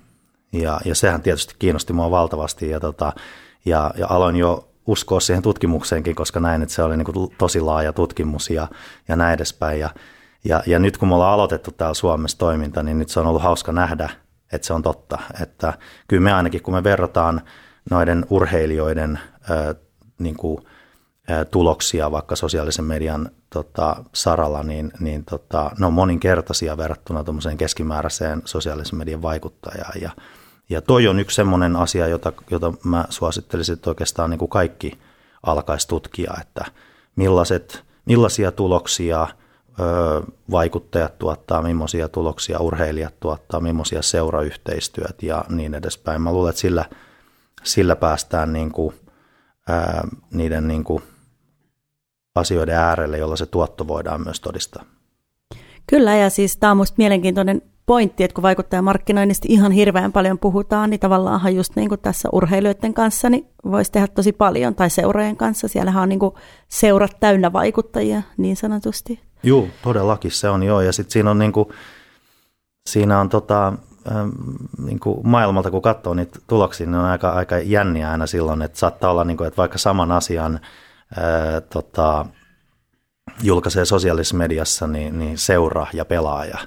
[0.53, 3.13] Ja, ja sehän tietysti kiinnosti mua valtavasti ja, tota,
[3.65, 7.61] ja, ja aloin jo uskoa siihen tutkimukseenkin, koska näin, että se oli niin kuin tosi
[7.61, 8.69] laaja tutkimus ja,
[9.09, 9.81] ja näin edespäin.
[9.81, 9.91] Ja,
[10.45, 13.43] ja, ja nyt kun me ollaan aloitettu täällä Suomessa toiminta, niin nyt se on ollut
[13.43, 14.11] hauska nähdä,
[14.53, 15.19] että se on totta.
[15.43, 15.73] Että
[16.09, 17.41] kyllä me ainakin, kun me verrataan
[17.91, 19.21] noiden urheilijoiden
[19.51, 19.75] ää,
[20.19, 20.59] niin kuin,
[21.29, 27.25] ää, tuloksia vaikka sosiaalisen median tota, saralla, niin, niin tota, ne on moninkertaisia verrattuna
[27.59, 30.01] keskimääräiseen sosiaalisen median vaikuttajaan.
[30.01, 30.11] Ja,
[30.69, 34.99] ja toi on yksi semmoinen asia, jota, jota mä suosittelisin, että oikeastaan niin kuin kaikki
[35.43, 36.65] alkaisi tutkia, että
[37.17, 39.27] millaiset, millaisia tuloksia–
[40.51, 46.23] vaikuttajat tuottaa, millaisia tuloksia urheilijat tuottaa, millaisia seurayhteistyöt ja niin edespäin.
[46.23, 46.85] Mä luulen, että sillä,
[47.63, 48.95] sillä päästään niin kuin,
[49.69, 51.03] ää, niiden niin kuin
[52.35, 54.85] asioiden äärelle, jolla se tuotto voidaan myös todistaa.
[55.87, 60.91] Kyllä, ja siis tämä on minusta mielenkiintoinen pointti, että kun vaikuttajamarkkinoinnista ihan hirveän paljon puhutaan,
[60.91, 65.37] niin tavallaan just niin kuin tässä urheilijoiden kanssa niin voisi tehdä tosi paljon, tai seurojen
[65.37, 65.69] kanssa.
[65.69, 66.35] Siellähän on niin kuin
[66.69, 69.28] seurat täynnä vaikuttajia niin sanotusti.
[69.43, 70.81] Joo, todellakin se on joo.
[70.81, 71.69] Ja sitten siinä on, niin kuin,
[72.89, 73.73] siinä on tota,
[74.85, 78.79] niin kuin maailmalta, kun katsoo niitä tuloksia, niin on aika, aika jänniä aina silloin, että
[78.79, 80.61] saattaa olla, niin kuin, että vaikka saman asian
[81.17, 82.27] ää, tota,
[83.43, 86.59] julkaisee sosiaalisessa mediassa, niin, niin seura ja pelaaja,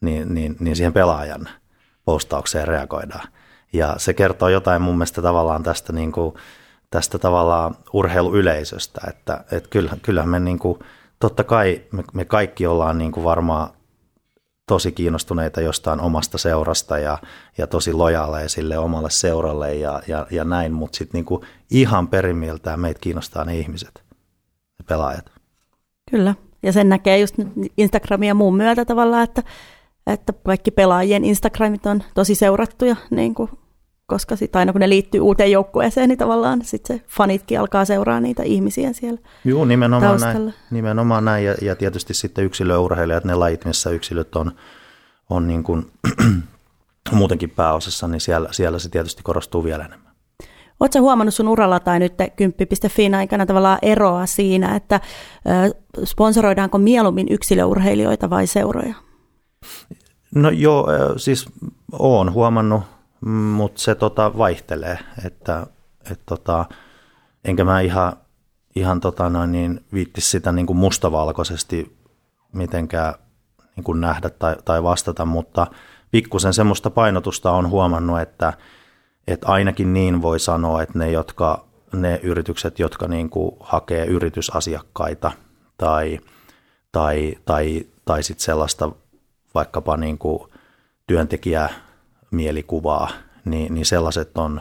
[0.00, 1.48] niin, niin, niin siihen pelaajan
[2.04, 3.28] postaukseen reagoidaan.
[3.72, 6.34] Ja se kertoo jotain mun mielestä tavallaan tästä, niin kuin,
[6.90, 10.78] tästä tavallaan urheiluyleisöstä, että, että kyllähän, kyllähän me niin kuin,
[11.22, 13.70] totta kai me, me kaikki ollaan niin kuin varmaan
[14.66, 17.18] tosi kiinnostuneita jostain omasta seurasta ja,
[17.58, 22.80] ja tosi lojaaleja sille omalle seuralle ja, ja, ja näin, mutta sitten niinku ihan perimmiltään
[22.80, 24.04] meitä kiinnostaa ne ihmiset,
[24.78, 25.32] ne pelaajat.
[26.10, 27.34] Kyllä, ja sen näkee just
[27.76, 29.42] Instagramin ja muun myötä tavallaan, että,
[30.06, 33.50] että kaikki pelaajien Instagramit on tosi seurattuja niin kuin
[34.06, 38.20] koska sit aina kun ne liittyy uuteen joukkueeseen, niin tavallaan sit se fanitkin alkaa seuraa
[38.20, 41.44] niitä ihmisiä siellä Joo, nimenomaan näin, nimenomaan näin.
[41.44, 44.52] Ja, ja tietysti sitten yksilöurheilijat, ne lajit, missä yksilöt on,
[45.30, 45.90] on niin kuin,
[47.12, 50.12] muutenkin pääosassa, niin siellä, siellä se tietysti korostuu vielä enemmän.
[50.80, 55.00] Oletko huomannut sun uralla tai nyt 10.fi aikana tavallaan eroa siinä, että
[56.04, 58.94] sponsoroidaanko mieluummin yksilöurheilijoita vai seuroja?
[60.34, 60.86] No joo,
[61.16, 61.46] siis
[61.92, 62.82] olen huomannut
[63.30, 65.66] mutta se tota vaihtelee, että
[66.10, 66.64] et tota,
[67.44, 68.12] enkä mä ihan,
[68.76, 71.96] ihan tota noin niin viittisi sitä niin kuin mustavalkoisesti
[72.52, 73.14] mitenkään
[73.76, 75.66] niin kuin nähdä tai, tai vastata, mutta
[76.10, 78.52] pikkusen semmoista painotusta on huomannut, että,
[79.26, 85.32] että ainakin niin voi sanoa, että ne, jotka, ne yritykset, jotka niin kuin hakee yritysasiakkaita
[85.78, 86.20] tai,
[86.92, 88.92] tai, tai, tai sitten sellaista
[89.54, 90.42] vaikkapa niin kuin
[91.06, 91.91] työntekijää
[92.32, 93.10] mielikuvaa,
[93.44, 94.60] niin, niin sellaiset on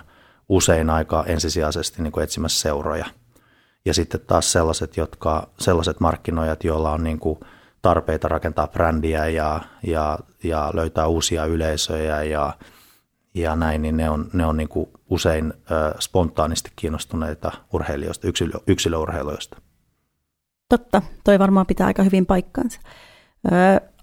[0.50, 3.06] usein aika ensisijaisesti niin kuin etsimässä seuroja.
[3.86, 7.40] Ja sitten taas sellaiset, jotka, sellaiset markkinoijat, joilla on niin kuin
[7.82, 12.54] tarpeita rakentaa brändiä ja, ja, ja löytää uusia yleisöjä ja,
[13.34, 18.60] ja näin, niin ne on, ne on niin kuin usein ö, spontaanisti kiinnostuneita urheilijoista, yksilö,
[18.68, 19.58] yksilöurheilijoista.
[20.70, 22.80] Totta, toi varmaan pitää aika hyvin paikkansa.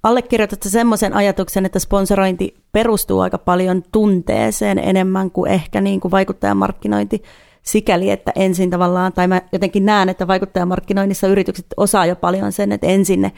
[0.02, 7.22] Allekirjoitatko semmoisen ajatuksen, että sponsorointi perustuu aika paljon tunteeseen enemmän kuin ehkä niin kuin vaikuttajamarkkinointi
[7.62, 12.72] sikäli, että ensin tavallaan, tai mä jotenkin näen, että vaikuttajamarkkinoinnissa yritykset osaa jo paljon sen,
[12.72, 13.32] että ensin ne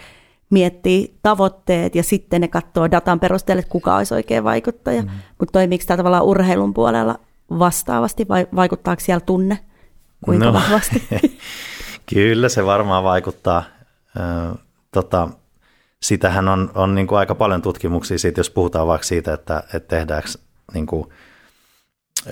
[0.51, 5.03] miettii tavoitteet ja sitten ne katsoo datan perusteella, että kuka olisi oikea vaikuttaja.
[5.03, 5.09] Mm.
[5.39, 7.19] Mutta toimiiko tämä tavallaan urheilun puolella
[7.59, 9.59] vastaavasti vai vaikuttaako siellä tunne
[10.25, 11.03] kuinka no, vahvasti?
[12.15, 13.63] Kyllä se varmaan vaikuttaa.
[14.93, 15.29] tota,
[16.03, 19.97] sitähän on, on niin kuin aika paljon tutkimuksia siitä, jos puhutaan vaikka siitä, että, että
[19.97, 20.29] tehdäänkö
[20.75, 21.09] niin kuin,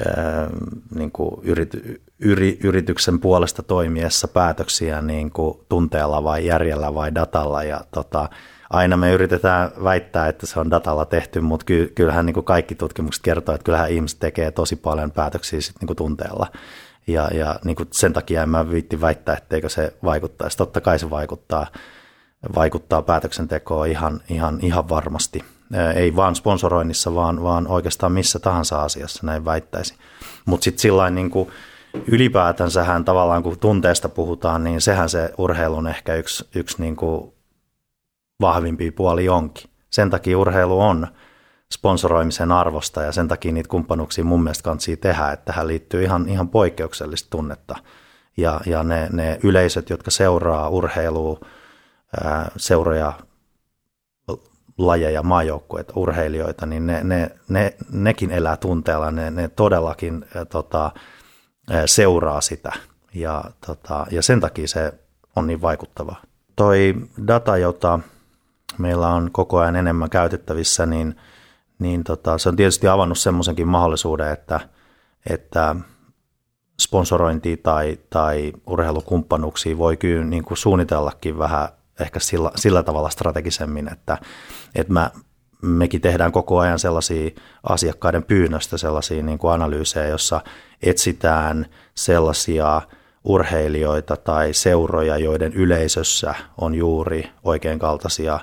[0.07, 0.51] ää,
[0.95, 7.63] niin kuin yrity, yri, yrityksen puolesta toimiessa päätöksiä niin kuin tunteella vai järjellä vai datalla.
[7.63, 8.29] Ja tota,
[8.71, 12.75] aina me yritetään väittää, että se on datalla tehty, mutta ky, kyllähän niin kuin kaikki
[12.75, 16.47] tutkimukset kertoo, että kyllähän ihmiset tekee tosi paljon päätöksiä sit niin kuin tunteella.
[17.07, 20.57] Ja, ja niin kuin sen takia en mä viitti väittää, etteikö se vaikuttaisi.
[20.57, 21.67] Totta kai se vaikuttaa
[22.55, 25.45] vaikuttaa päätöksentekoon ihan, ihan, ihan varmasti.
[25.95, 29.95] Ei vaan sponsoroinnissa, vaan, vaan oikeastaan missä tahansa asiassa, näin väittäisi.
[30.47, 31.51] Mutta sitten sillä niin kuin
[32.07, 37.33] ylipäätänsähän tavallaan kun tunteesta puhutaan, niin sehän se urheilun ehkä yksi, yksi niin kuin
[38.41, 39.71] vahvimpi puoli onkin.
[39.91, 41.07] Sen takia urheilu on
[41.73, 46.29] sponsoroimisen arvosta ja sen takia niitä kumppanuuksia mun mielestä kansi tehdä, että tähän liittyy ihan,
[46.29, 47.77] ihan poikkeuksellista tunnetta.
[48.37, 51.41] Ja, ja ne, ne yleisöt, jotka seuraa urheilua,
[52.57, 53.13] seuroja
[54.79, 60.91] lajeja, maajoukkueita, urheilijoita, niin ne, ne, ne, nekin elää tunteella, ne, ne todellakin tota,
[61.87, 62.73] seuraa sitä
[63.15, 64.95] ja, tota, ja sen takia se
[65.37, 66.17] on niin vaikuttava.
[66.57, 66.95] Toi
[67.27, 67.99] data, jota
[68.79, 71.17] meillä on koko ajan enemmän käytettävissä, niin,
[71.79, 74.61] niin tota, se on tietysti avannut semmoisenkin mahdollisuuden, että,
[75.31, 75.77] että
[76.81, 81.69] sponsorointia tai, tai urheilukumppanuuksia voi kyllä niin kuin suunnitellakin vähän
[82.01, 84.19] ehkä sillä, sillä tavalla strategisemmin, että,
[84.75, 85.11] että mä,
[85.63, 87.31] mekin tehdään koko ajan sellaisia
[87.63, 90.41] asiakkaiden pyynnöstä sellaisia niin kuin analyysejä, jossa
[90.83, 92.83] etsitään sellaisia
[93.25, 98.41] urheilijoita tai seuroja, joiden yleisössä on juuri oikein kaltaisia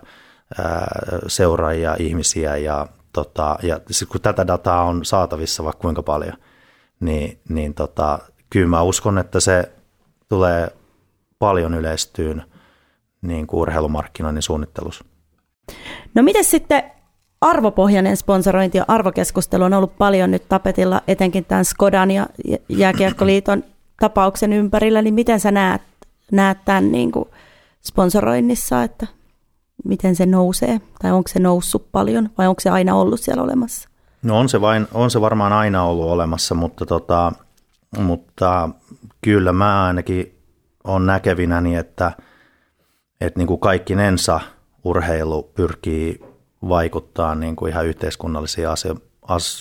[1.27, 6.33] seuraajia, ihmisiä ja, tota, ja sit kun tätä dataa on saatavissa vaikka kuinka paljon,
[6.99, 9.71] niin, niin tota, kyllä mä uskon, että se
[10.29, 10.67] tulee
[11.39, 12.43] paljon yleistyyn
[13.27, 15.05] niin kuin urheilumarkkinoinnin suunnittelussa.
[16.15, 16.83] No miten sitten
[17.41, 22.27] arvopohjainen sponsorointi ja arvokeskustelu on ollut paljon nyt tapetilla, etenkin tämän Skodan ja
[22.69, 23.63] Jääkiekkoliiton
[23.99, 25.81] tapauksen ympärillä, niin miten sä näet,
[26.31, 27.29] näet tämän niin kuin
[27.81, 29.07] sponsoroinnissa, että
[29.85, 33.89] miten se nousee, tai onko se noussut paljon, vai onko se aina ollut siellä olemassa?
[34.23, 37.31] No on se, vain, on se varmaan aina ollut olemassa, mutta, tota,
[37.97, 38.69] mutta
[39.21, 40.35] kyllä mä ainakin
[40.83, 42.11] on näkevinäni, että,
[43.21, 44.39] että niin kuin kaikki nensa
[44.83, 46.19] urheilu pyrkii
[46.69, 48.67] vaikuttaa niin kuin ihan yhteiskunnallisiin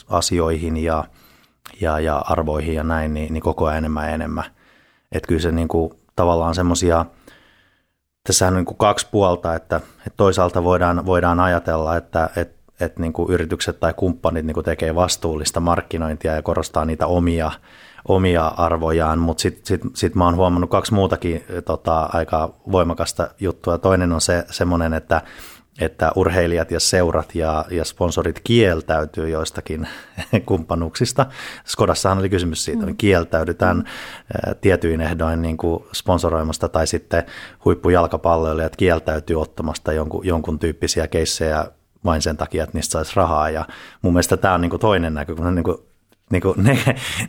[0.09, 1.05] asioihin ja,
[1.81, 4.45] ja, ja arvoihin ja näin, niin, niin koko ajan enemmän ja enemmän.
[5.13, 7.07] Että kyllä se niin kuin, tavallaan semmoisia,
[8.27, 13.01] tässä on niin kuin kaksi puolta, että, että toisaalta voidaan, voidaan ajatella, että, että, että
[13.01, 17.51] niin kuin yritykset tai kumppanit niin kuin tekee vastuullista markkinointia ja korostaa niitä omia,
[18.09, 23.79] omia arvojaan, mutta sitten sit, sit mä oon huomannut kaksi muutakin tota, aika voimakasta juttua.
[23.79, 25.23] Toinen on se semmoinen, että
[25.81, 29.89] että urheilijat ja seurat ja, ja sponsorit kieltäytyy joistakin
[30.47, 31.27] kumppanuuksista.
[31.65, 32.97] Skodassahan oli kysymys siitä, että mm.
[32.97, 33.85] kieltäydytään mm.
[34.61, 37.23] tietyin ehdoin niin kuin sponsoroimasta tai sitten
[37.65, 41.67] huippujalkapalloilijat kieltäytyy ottamasta jonkun, jonkun tyyppisiä keissejä
[42.05, 43.51] vain sen takia, että niistä saisi rahaa.
[43.51, 43.65] Ja
[44.03, 45.79] mun mielestä tämä on niin kuin toinen näkökulma, niin kuin,
[46.33, 46.55] niin kuin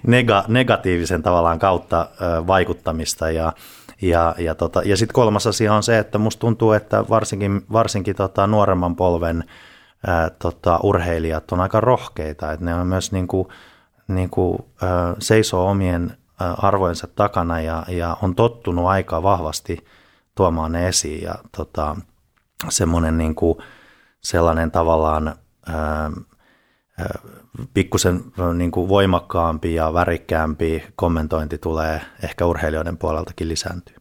[0.08, 2.10] nega, negatiivisen tavallaan kautta
[2.48, 3.54] vaikuttamista ja
[4.02, 8.16] ja, ja, tota, ja sitten kolmas asia on se, että musta tuntuu, että varsinkin, varsinkin
[8.16, 9.44] tota nuoremman polven
[10.08, 13.48] ää, tota, urheilijat on aika rohkeita, että ne on myös niin kuin,
[14.08, 19.86] niin kuin, ää, seisoo omien ää, arvojensa takana ja, ja on tottunut aika vahvasti
[20.36, 21.96] tuomaan ne esiin ja tota,
[22.70, 23.58] semmoinen niin kuin,
[24.22, 25.36] sellainen tavallaan
[25.68, 26.12] ää,
[27.74, 28.22] pikkusen
[28.54, 33.96] niin kuin voimakkaampi ja värikkäämpi kommentointi tulee ehkä urheilijoiden puoleltakin lisääntyy.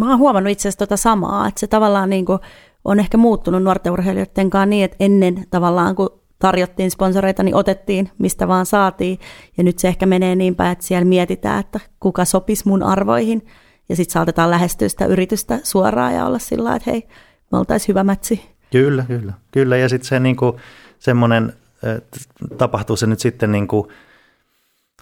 [0.00, 2.38] Mä oon huomannut itse asiassa tota samaa, että se tavallaan niin kuin
[2.84, 8.10] on ehkä muuttunut nuorten urheilijoiden kanssa niin, että ennen tavallaan kun tarjottiin sponsoreita, niin otettiin
[8.18, 9.18] mistä vaan saatiin.
[9.56, 13.46] Ja nyt se ehkä menee niin päin, että siellä mietitään, että kuka sopisi mun arvoihin.
[13.88, 17.08] Ja sitten saatetaan lähestyä sitä yritystä suoraan ja olla sillä että hei,
[17.52, 18.50] me oltaisiin hyvä mätsi.
[18.70, 19.32] Kyllä, kyllä.
[19.50, 20.56] Kyllä, ja sitten se niinku,
[20.98, 21.52] semmoinen
[22.58, 23.88] tapahtuu se nyt sitten niin kuin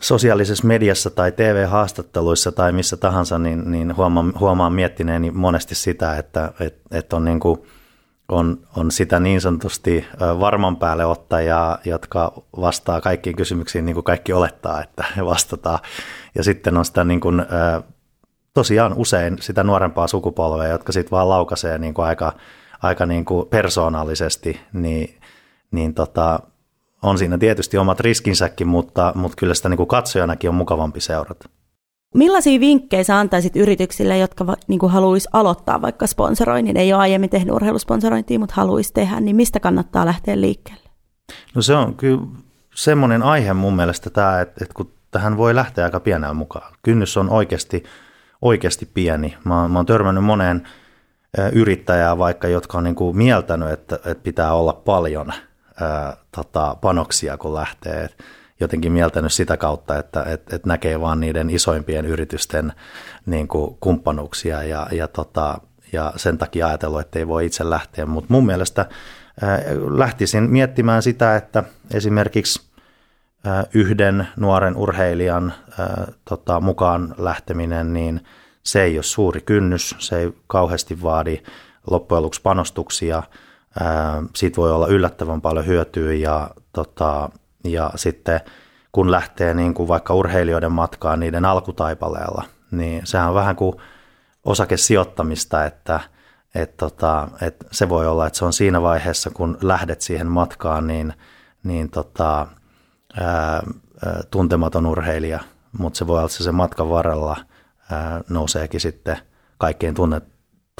[0.00, 6.52] sosiaalisessa mediassa tai TV-haastatteluissa tai missä tahansa, niin, niin huomaan, huomaan miettineeni monesti sitä, että
[6.60, 7.62] et, et on, niin kuin,
[8.28, 10.06] on, on sitä niin sanotusti
[10.40, 15.78] varman päälle ottajaa, jotka vastaa kaikkiin kysymyksiin niin kuin kaikki olettaa, että he vastataan.
[16.34, 17.42] Ja sitten on sitä niin kuin,
[18.54, 22.32] tosiaan usein sitä nuorempaa sukupolvea, jotka sitten vaan laukaisee niin kuin aika,
[22.82, 25.20] aika niin kuin persoonallisesti, niin,
[25.70, 26.40] niin tota,
[27.02, 31.48] on siinä tietysti omat riskinsäkin, mutta, mutta kyllä sitä niin kuin katsojanakin on mukavampi seurata.
[32.14, 37.54] Millaisia vinkkejä sä antaisit yrityksille, jotka niin haluaisi aloittaa vaikka sponsoroinnin, ei ole aiemmin tehnyt
[37.54, 40.90] urheilusponsorointia, mutta haluaisi tehdä, niin mistä kannattaa lähteä liikkeelle?
[41.54, 42.20] No se on kyllä
[42.74, 46.72] semmoinen aihe mun mielestä tämä, että, että kun tähän voi lähteä aika pienellä mukaan.
[46.82, 47.84] Kynnys on oikeasti,
[48.42, 49.36] oikeasti pieni.
[49.44, 50.68] Mä, mä oon törmännyt moneen
[51.52, 55.32] yrittäjää vaikka, jotka on niin kuin mieltänyt, että, että pitää olla paljon–
[55.80, 58.04] ää, tota, panoksia, kun lähtee.
[58.04, 58.24] Et
[58.60, 62.72] jotenkin mieltänyt sitä kautta, että et, et näkee vaan niiden isoimpien yritysten
[63.26, 65.60] niin kuin, kumppanuuksia ja, ja, tota,
[65.92, 68.06] ja sen takia ajatellut, että ei voi itse lähteä.
[68.06, 68.86] Mutta mun mielestä
[69.42, 69.60] ää,
[69.96, 71.62] lähtisin miettimään sitä, että
[71.94, 72.70] esimerkiksi
[73.74, 78.24] yhden nuoren urheilijan ää, tota, mukaan lähteminen, niin
[78.62, 81.42] se ei ole suuri kynnys, se ei kauheasti vaadi
[81.90, 83.22] loppujen lopuksi panostuksia–
[84.36, 87.30] siitä voi olla yllättävän paljon hyötyä ja, tota,
[87.64, 88.40] ja sitten
[88.92, 93.76] kun lähtee niin kuin vaikka urheilijoiden matkaan niiden alkutaipaleella, niin sehän on vähän kuin
[94.44, 96.00] osakesijoittamista, että,
[96.54, 100.86] et tota, et se voi olla, että se on siinä vaiheessa, kun lähdet siihen matkaan,
[100.86, 101.14] niin,
[101.62, 102.46] niin tota,
[103.20, 103.62] ää,
[104.30, 105.40] tuntematon urheilija,
[105.78, 107.36] mutta se voi olla, että se matkan varrella
[107.90, 109.16] ää, nouseekin sitten
[109.58, 110.24] kaikkein tunnet,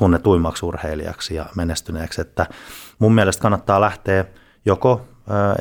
[0.01, 2.21] tunnetuimmaksi urheilijaksi ja menestyneeksi.
[2.21, 2.47] Että
[2.99, 4.25] mun mielestä kannattaa lähteä
[4.65, 5.01] joko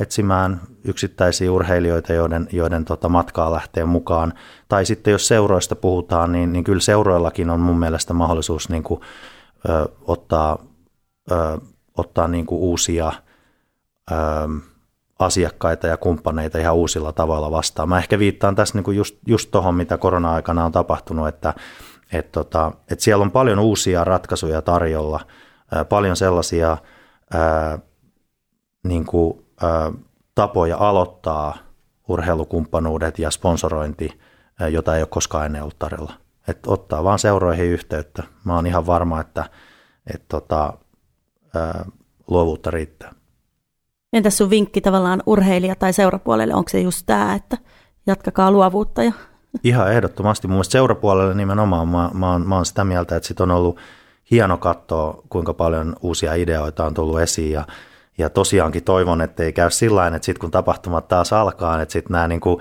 [0.02, 4.34] etsimään yksittäisiä urheilijoita, joiden, joiden tota matkaa lähtee mukaan.
[4.68, 9.02] Tai sitten jos seuroista puhutaan, niin, niin kyllä seuroillakin on mun mielestä mahdollisuus niin kuin,
[9.70, 10.58] ö, ottaa,
[11.32, 11.36] ö,
[11.98, 13.12] ottaa niin kuin uusia
[14.12, 14.16] ö,
[15.20, 17.90] asiakkaita ja kumppaneita ihan uusilla tavalla vastaan.
[17.90, 21.54] Mä ehkä viittaan tässä niin kuin just, just tuohon, mitä korona-aikana on tapahtunut, että
[22.14, 25.20] et tota, et siellä on paljon uusia ratkaisuja tarjolla,
[25.72, 26.78] ää, paljon sellaisia
[27.34, 27.80] ää,
[28.84, 29.92] niin kuin, ää,
[30.36, 31.58] tapoja aloittaa
[32.08, 34.20] urheilukumppanuudet ja sponsorointi,
[34.60, 36.14] ää, jota ei ole koskaan ennen ollut tarjolla.
[36.48, 38.24] Et ottaa vaan seuroihin yhteyttä.
[38.44, 39.50] Mä oon ihan varma, että
[40.14, 40.74] et tota,
[41.56, 41.86] ää,
[42.28, 43.12] luovuutta riittää.
[44.14, 47.58] Entäs sun vinkki tavallaan urheilija- tai seurapuolelle, onko se just tämä, että
[48.08, 49.12] jatkakaa luovuutta ja
[49.64, 50.48] Ihan ehdottomasti.
[50.48, 53.78] Mun mielestä seurapuolelle nimenomaan mä, mä, oon, mä oon sitä mieltä, että sit on ollut
[54.32, 57.66] hieno katsoa, kuinka paljon uusia ideoita on tullut esiin ja,
[58.18, 62.12] ja tosiaankin toivon, että ei käy sillä että sitten kun tapahtumat taas alkaa, että sitten
[62.12, 62.60] nämä niin kuin,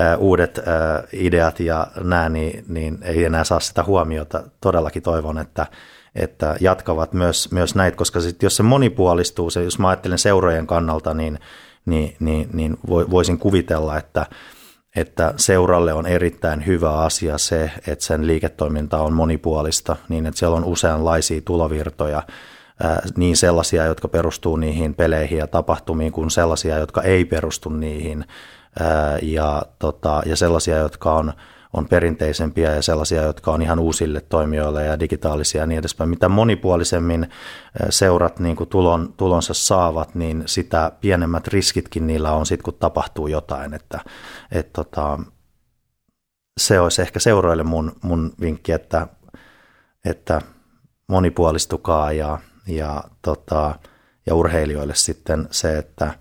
[0.00, 0.64] äh, uudet äh,
[1.12, 4.42] ideat ja nämä, niin, niin ei enää saa sitä huomiota.
[4.60, 5.66] Todellakin toivon, että,
[6.14, 10.66] että jatkavat myös, myös näitä, koska sit jos se monipuolistuu, se, jos mä ajattelen seurojen
[10.66, 11.38] kannalta, niin,
[11.86, 14.26] niin, niin, niin voisin kuvitella, että–
[14.96, 20.56] että seuralle on erittäin hyvä asia se, että sen liiketoiminta on monipuolista, niin että siellä
[20.56, 22.22] on useanlaisia tulovirtoja,
[23.16, 28.24] niin sellaisia, jotka perustuu niihin peleihin ja tapahtumiin, kuin sellaisia, jotka ei perustu niihin,
[29.22, 31.32] ja, tota, ja sellaisia, jotka on
[31.72, 36.10] on perinteisempiä ja sellaisia, jotka on ihan uusille toimijoille ja digitaalisia ja niin edespäin.
[36.10, 37.30] Mitä monipuolisemmin
[37.90, 43.26] seurat niin kuin tulon, tulonsa saavat, niin sitä pienemmät riskitkin niillä on sitten, kun tapahtuu
[43.26, 43.74] jotain.
[43.74, 44.00] Että,
[44.52, 45.18] et tota,
[46.60, 49.06] se olisi ehkä seuroille mun, mun vinkki, että,
[50.04, 50.40] että
[51.08, 53.74] monipuolistukaa ja, ja, tota,
[54.26, 56.14] ja urheilijoille sitten se, että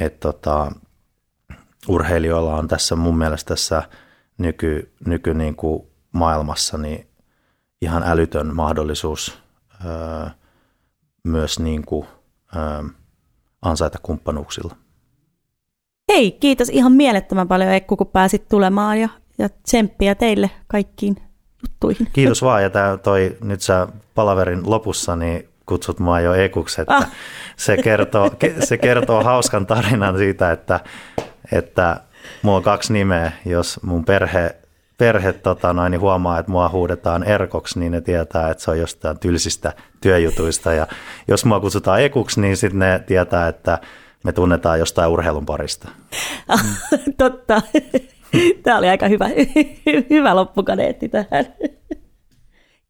[0.00, 0.72] et tota,
[1.88, 3.82] urheilijoilla on tässä mun mielestä tässä–
[4.38, 7.08] nyky, nyky niin kuin maailmassa niin
[7.82, 9.38] ihan älytön mahdollisuus
[9.84, 10.30] öö,
[11.24, 12.06] myös niin kuin,
[12.56, 12.82] öö,
[13.62, 14.76] ansaita kumppanuuksilla.
[16.12, 21.16] Hei, kiitos ihan mielettömän paljon Ekku, kun pääsit tulemaan ja, ja tsemppiä teille kaikkiin
[21.62, 22.08] juttuihin.
[22.12, 26.96] Kiitos vaan ja tää toi, nyt sä palaverin lopussa niin kutsut mua jo Ekuksi, että
[26.96, 27.10] ah.
[27.56, 30.80] se, kertoo, se kertoo hauskan tarinan siitä, että,
[31.52, 32.00] että
[32.42, 34.56] mulla on kaksi nimeä, jos mun perhe,
[34.98, 38.78] perhe tota noin, niin huomaa, että mua huudetaan Erkoksi, niin ne tietää, että se on
[38.78, 40.72] jostain tylsistä työjutuista.
[40.72, 40.86] Ja
[41.28, 43.78] jos mua kutsutaan Ekuksi, niin sitten ne tietää, että
[44.24, 45.88] me tunnetaan jostain urheilun parista.
[47.18, 47.62] Totta.
[48.62, 49.28] Tämä oli aika hyvä,
[50.10, 51.54] hyvä loppukaneetti tähän.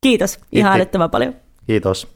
[0.00, 1.34] Kiitos ihan älyttömän paljon.
[1.66, 2.13] Kiitos.